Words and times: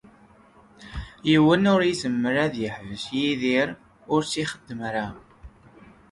Yiwen 1.29 1.63
ur 1.73 1.81
izemmer 1.91 2.35
ad 2.45 2.51
d-iḥbes 2.53 3.03
Yidir 3.19 3.69
ur 4.13 4.21
tt-ixeddem 4.23 4.79
ara. 4.89 5.07